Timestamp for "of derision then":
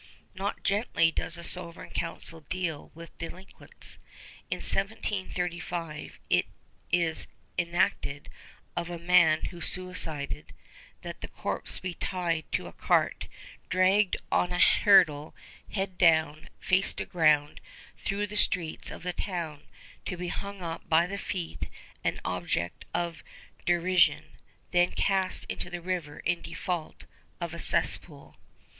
22.91-24.89